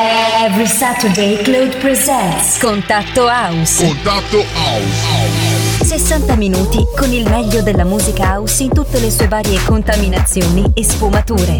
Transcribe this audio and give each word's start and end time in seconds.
Every 0.00 0.66
Saturday 0.66 1.42
Claude 1.42 1.76
presents 1.80 2.58
Contatto 2.58 3.26
House. 3.26 3.84
Contatto 3.84 4.44
House. 4.54 5.84
60 5.84 6.36
minuti 6.36 6.86
con 6.96 7.12
il 7.12 7.28
meglio 7.28 7.62
della 7.62 7.82
musica 7.82 8.34
house 8.34 8.62
in 8.62 8.72
tutte 8.72 9.00
le 9.00 9.10
sue 9.10 9.26
varie 9.26 9.58
contaminazioni 9.64 10.70
e 10.72 10.84
sfumature. 10.84 11.58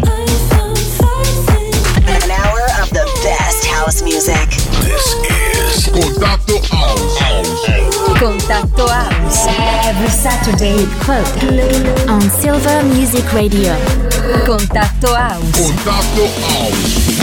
An 2.05 2.29
hour 2.29 2.63
of 2.81 2.89
the 2.91 3.03
best 3.23 3.65
house 3.73 4.01
music. 4.03 4.47
This 4.85 5.17
is 5.27 5.89
Contatto 5.91 6.61
House. 6.71 7.17
Contatto 8.17 8.87
House. 8.87 9.49
Every 9.83 10.09
Saturday 10.09 10.87
Claude 10.99 12.07
on 12.07 12.21
Silver 12.39 12.85
Music 12.85 13.29
Radio. 13.33 13.75
Contatto 14.45 15.13
House. 15.13 15.59
Contatto 15.59 16.29
House. 16.47 17.18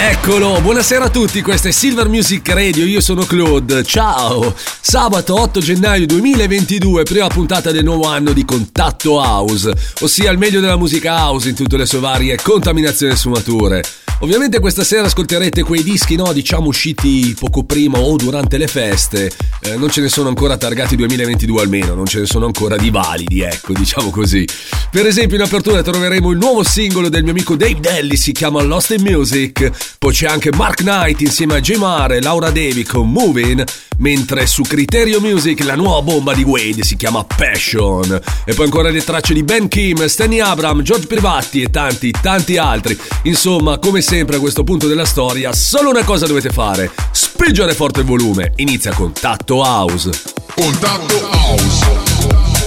Eccolo, 0.00 0.60
buonasera 0.60 1.06
a 1.06 1.10
tutti, 1.10 1.42
questa 1.42 1.68
è 1.68 1.72
Silver 1.72 2.08
Music 2.08 2.48
Radio, 2.50 2.84
io 2.84 3.00
sono 3.00 3.24
Claude, 3.24 3.82
ciao! 3.82 4.54
Sabato 4.80 5.40
8 5.40 5.58
gennaio 5.58 6.06
2022, 6.06 7.02
prima 7.02 7.26
puntata 7.26 7.72
del 7.72 7.82
nuovo 7.82 8.06
anno 8.06 8.32
di 8.32 8.44
Contatto 8.44 9.14
House, 9.14 9.72
ossia 9.98 10.30
il 10.30 10.38
meglio 10.38 10.60
della 10.60 10.76
musica 10.76 11.16
house 11.16 11.48
in 11.48 11.56
tutte 11.56 11.76
le 11.76 11.84
sue 11.84 11.98
varie 11.98 12.38
contaminazioni 12.40 13.12
e 13.12 13.16
sfumature. 13.16 13.82
Ovviamente 14.20 14.58
questa 14.58 14.82
sera 14.82 15.06
ascolterete 15.06 15.62
quei 15.62 15.84
dischi, 15.84 16.16
no, 16.16 16.32
diciamo 16.32 16.66
usciti 16.66 17.36
poco 17.38 17.62
prima 17.62 17.98
o 17.98 18.16
durante 18.16 18.58
le 18.58 18.66
feste, 18.66 19.30
eh, 19.60 19.76
non 19.76 19.90
ce 19.90 20.00
ne 20.00 20.08
sono 20.08 20.28
ancora 20.28 20.56
targati 20.56 20.96
2022 20.96 21.62
almeno, 21.62 21.94
non 21.94 22.06
ce 22.06 22.18
ne 22.18 22.26
sono 22.26 22.46
ancora 22.46 22.76
di 22.76 22.90
validi, 22.90 23.42
ecco, 23.42 23.72
diciamo 23.72 24.10
così. 24.10 24.44
Per 24.90 25.06
esempio 25.06 25.36
in 25.36 25.42
apertura 25.42 25.82
troveremo 25.82 26.30
il 26.32 26.38
nuovo 26.38 26.64
singolo 26.64 27.08
del 27.08 27.22
mio 27.22 27.30
amico 27.30 27.54
Dave 27.54 27.78
Delly, 27.78 28.16
si 28.16 28.32
chiama 28.32 28.60
Lost 28.62 28.90
in 28.90 29.02
Music, 29.02 29.70
poi 29.98 30.12
c'è 30.12 30.26
anche 30.26 30.50
Mark 30.52 30.78
Knight 30.78 31.20
insieme 31.20 31.54
a 31.54 31.60
J. 31.60 31.76
Mare 31.76 32.16
e 32.16 32.20
Laura 32.20 32.50
Devi 32.50 32.82
con 32.82 33.08
Moving, 33.10 33.64
mentre 33.98 34.46
su 34.46 34.62
Criterio 34.62 35.20
Music 35.20 35.62
la 35.64 35.74
nuova 35.76 36.02
bomba 36.02 36.34
di 36.34 36.42
Wade 36.42 36.82
si 36.82 36.96
chiama 36.96 37.24
Passion. 37.24 38.20
E 38.44 38.54
poi 38.54 38.64
ancora 38.64 38.90
le 38.90 39.04
tracce 39.04 39.34
di 39.34 39.42
Ben 39.42 39.68
Kim, 39.68 40.06
Stanley 40.06 40.40
Abram, 40.40 40.82
George 40.82 41.06
Privatti 41.06 41.62
e 41.62 41.70
tanti, 41.70 42.10
tanti 42.10 42.56
altri. 42.56 42.98
Insomma, 43.22 43.78
come 43.78 44.00
sempre 44.08 44.36
a 44.36 44.40
questo 44.40 44.64
punto 44.64 44.86
della 44.86 45.04
storia, 45.04 45.52
solo 45.52 45.90
una 45.90 46.02
cosa 46.02 46.24
dovete 46.24 46.48
fare: 46.48 46.90
spingere 47.10 47.74
forte 47.74 48.00
il 48.00 48.06
volume. 48.06 48.52
Inizia 48.56 48.94
con 48.94 49.12
Tatto 49.12 49.56
House. 49.56 50.10
Contatto 50.54 51.28
House. 51.30 52.57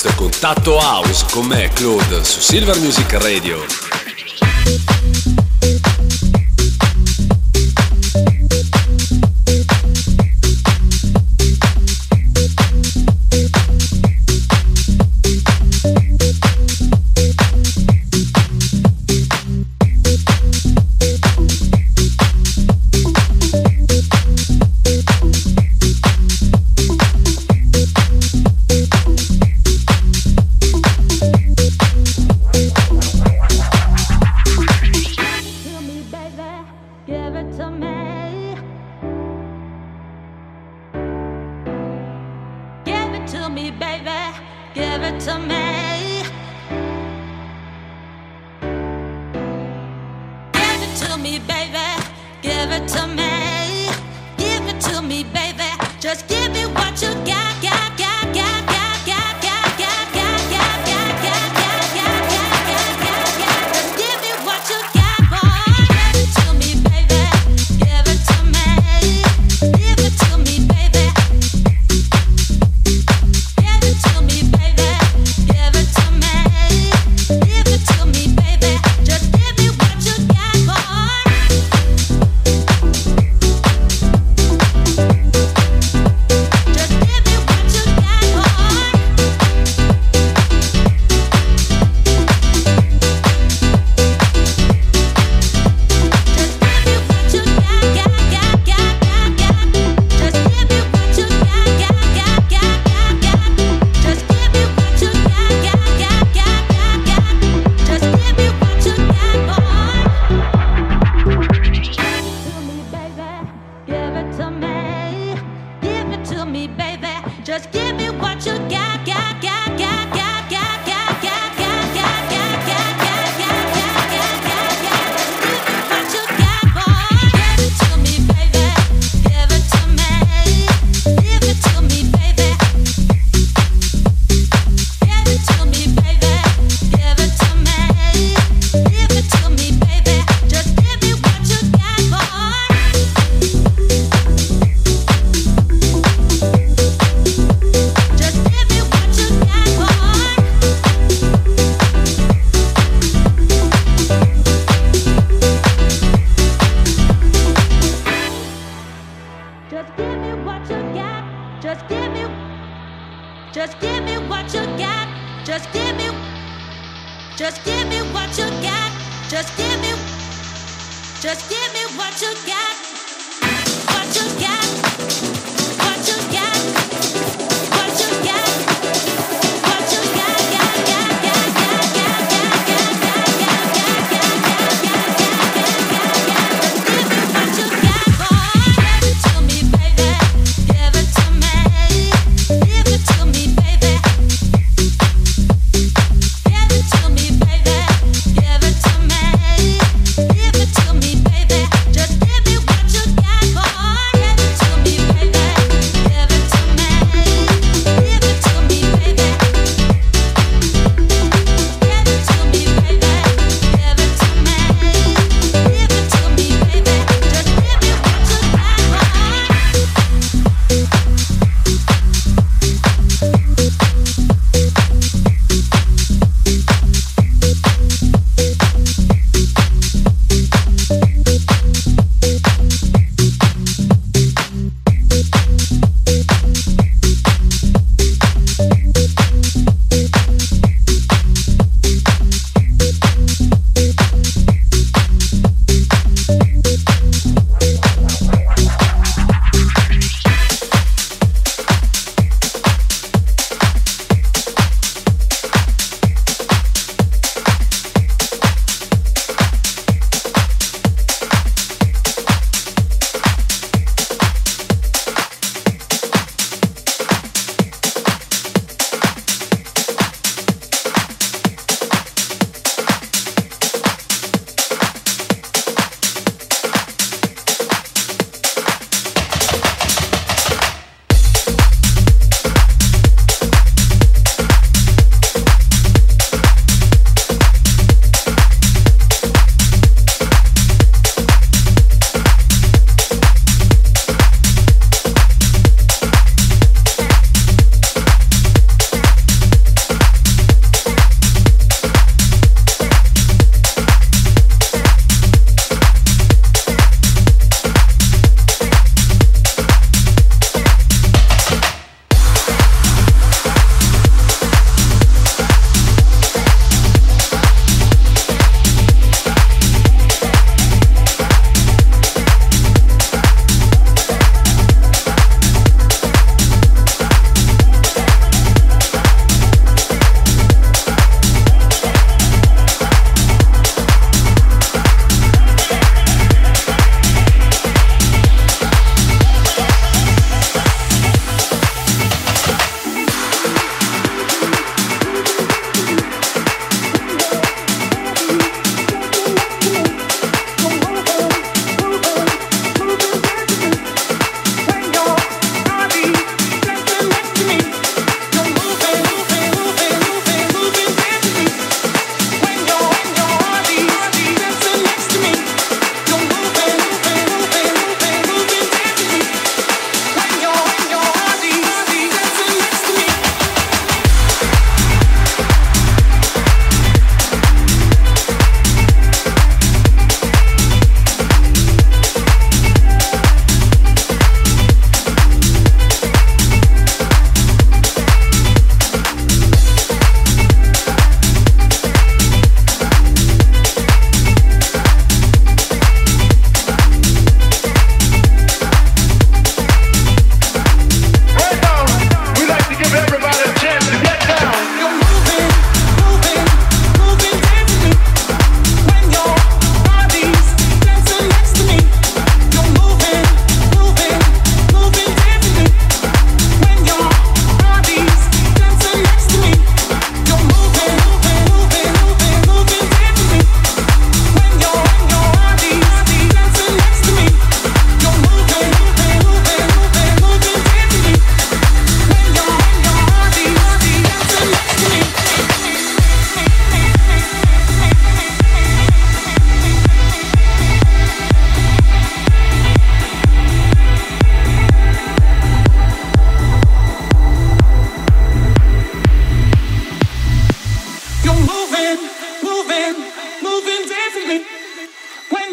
questo 0.00 0.08
è 0.08 0.14
Contatto 0.14 0.76
House 0.76 1.26
con 1.28 1.46
me, 1.46 1.70
Claude, 1.70 2.22
su 2.22 2.38
Silver 2.38 2.78
Music 2.78 3.12
Radio. 3.14 3.97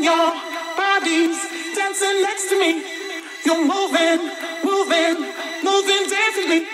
your 0.06 0.32
bodies, 0.78 1.36
dancing 1.74 2.22
next 2.22 2.48
to 2.50 2.60
me. 2.60 2.84
You're 3.44 3.66
moving, 3.66 4.22
moving, 4.64 5.16
moving 5.64 6.04
dancingly. 6.08 6.68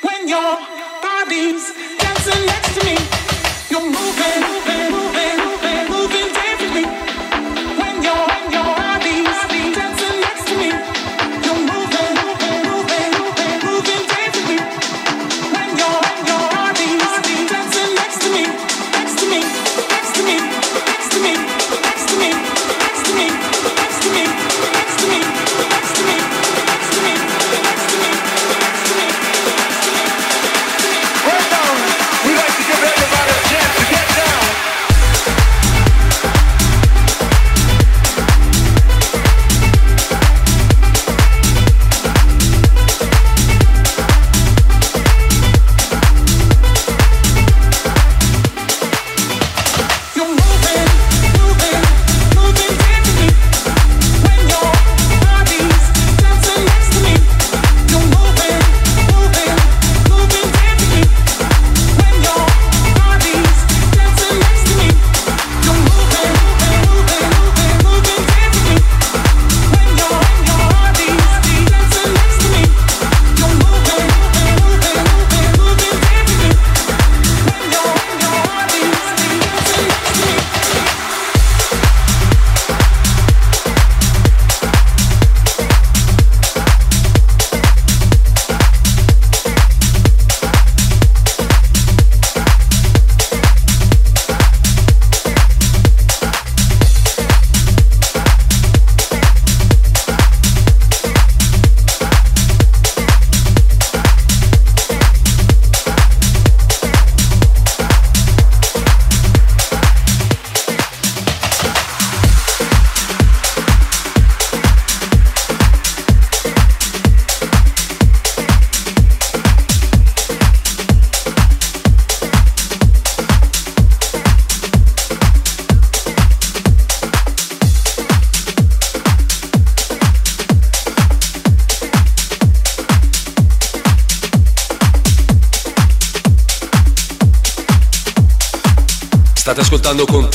When 0.00 0.26
your 0.26 0.56
bodies 1.02 1.62
dancing 1.98 2.46
next 2.46 2.78
to 2.78 2.84
me, 2.86 2.96
you're 3.68 3.84
moving. 3.84 4.65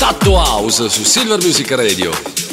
Tatto 0.01 0.36
House 0.36 0.89
su 0.89 1.03
Silver 1.03 1.39
Music 1.43 1.70
Radio. 1.74 2.50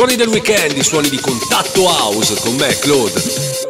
Suoni 0.00 0.16
del 0.16 0.28
weekend, 0.28 0.80
suoni 0.80 1.10
di 1.10 1.20
contatto 1.20 1.86
house 1.86 2.34
con 2.40 2.54
me, 2.54 2.74
Claude. 2.78 3.69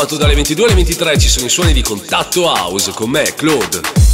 Sabato 0.00 0.16
dalle 0.16 0.34
22 0.34 0.64
alle 0.64 0.74
23 0.76 1.18
ci 1.18 1.28
sono 1.28 1.46
i 1.46 1.50
suoni 1.50 1.72
di 1.74 1.82
Contatto 1.82 2.44
House 2.44 2.90
con 2.92 3.10
me, 3.10 3.34
Claude. 3.34 4.09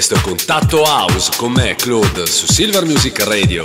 Questo 0.00 0.18
Contatto 0.22 0.82
House 0.82 1.30
con 1.36 1.52
me, 1.52 1.74
Claude, 1.74 2.26
su 2.26 2.46
Silver 2.46 2.86
Music 2.86 3.22
Radio. 3.24 3.64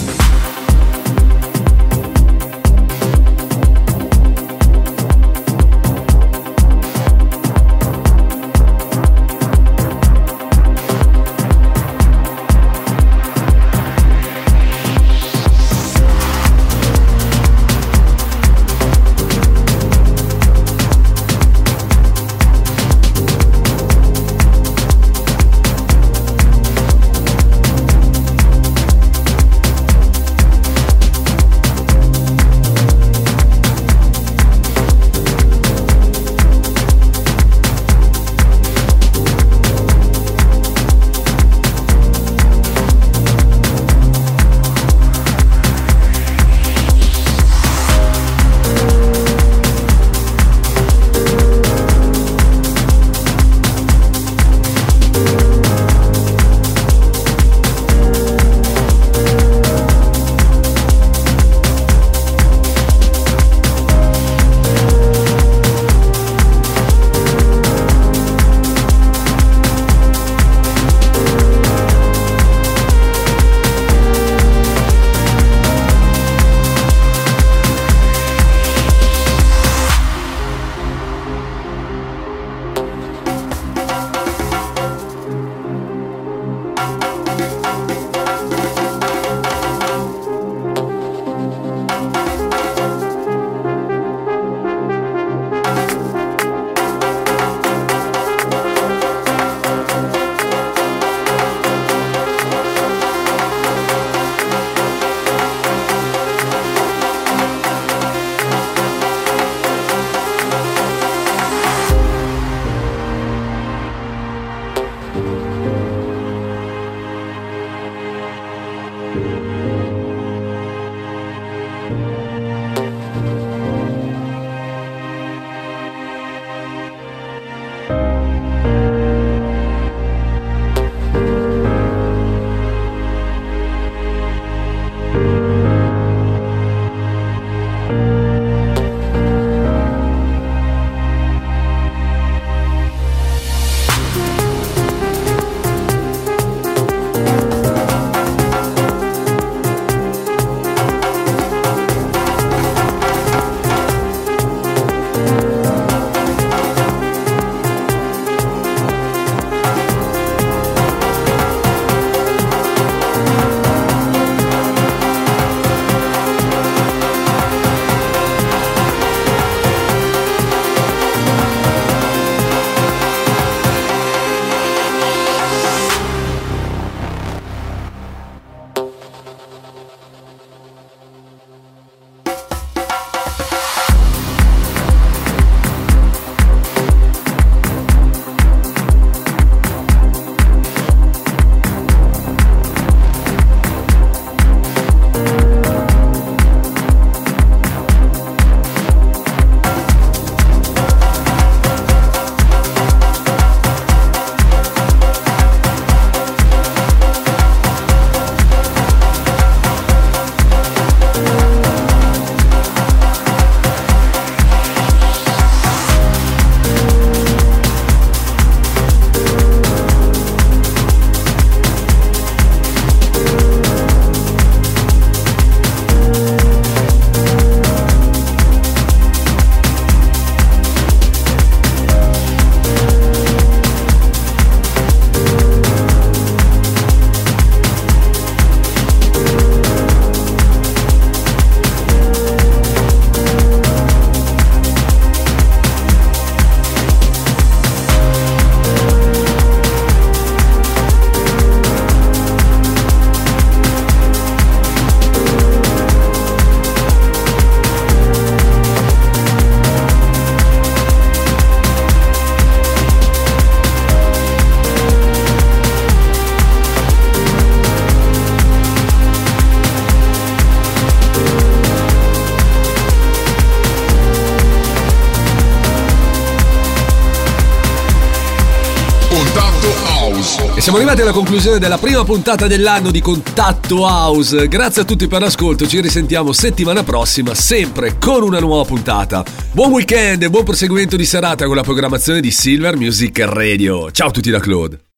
Alla 281.11 281.19
conclusione 281.19 281.59
della 281.59 281.77
prima 281.77 282.03
puntata 282.05 282.47
dell'anno 282.47 282.89
di 282.89 283.01
Contatto 283.01 283.81
House. 283.81 284.47
Grazie 284.47 284.83
a 284.83 284.85
tutti 284.85 285.07
per 285.07 285.21
l'ascolto, 285.21 285.67
ci 285.67 285.81
risentiamo 285.81 286.31
settimana 286.31 286.83
prossima, 286.83 287.35
sempre 287.35 287.97
con 287.99 288.23
una 288.23 288.39
nuova 288.39 288.63
puntata. 288.63 289.23
Buon 289.51 289.71
weekend 289.71 290.23
e 290.23 290.29
buon 290.29 290.45
proseguimento 290.45 290.95
di 290.95 291.05
serata 291.05 291.45
con 291.45 291.55
la 291.55 291.63
programmazione 291.63 292.21
di 292.21 292.31
Silver 292.31 292.77
Music 292.77 293.19
Radio. 293.19 293.91
Ciao 293.91 294.07
a 294.07 294.11
tutti 294.11 294.31
da 294.31 294.39
Claude. 294.39 294.90